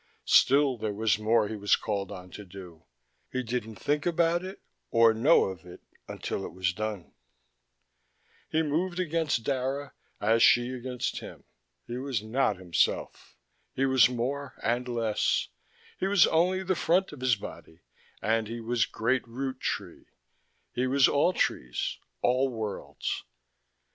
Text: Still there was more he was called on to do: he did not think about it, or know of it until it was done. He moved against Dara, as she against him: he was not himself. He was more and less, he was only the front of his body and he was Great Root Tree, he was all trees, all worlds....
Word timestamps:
Still 0.25 0.79
there 0.79 0.95
was 0.95 1.19
more 1.19 1.47
he 1.47 1.55
was 1.55 1.75
called 1.75 2.11
on 2.11 2.31
to 2.31 2.43
do: 2.43 2.85
he 3.31 3.43
did 3.43 3.67
not 3.67 3.77
think 3.77 4.07
about 4.07 4.43
it, 4.43 4.59
or 4.89 5.13
know 5.13 5.43
of 5.43 5.63
it 5.63 5.81
until 6.07 6.43
it 6.43 6.51
was 6.53 6.73
done. 6.73 7.13
He 8.49 8.63
moved 8.63 8.99
against 8.99 9.43
Dara, 9.43 9.93
as 10.19 10.41
she 10.41 10.73
against 10.73 11.19
him: 11.19 11.43
he 11.85 11.99
was 11.99 12.23
not 12.23 12.57
himself. 12.57 13.37
He 13.75 13.85
was 13.85 14.09
more 14.09 14.55
and 14.63 14.87
less, 14.87 15.49
he 15.99 16.07
was 16.07 16.25
only 16.25 16.63
the 16.63 16.73
front 16.73 17.11
of 17.11 17.21
his 17.21 17.35
body 17.35 17.81
and 18.23 18.47
he 18.47 18.59
was 18.59 18.87
Great 18.87 19.27
Root 19.27 19.59
Tree, 19.59 20.07
he 20.73 20.87
was 20.87 21.07
all 21.07 21.31
trees, 21.31 21.99
all 22.23 22.49
worlds.... 22.49 23.23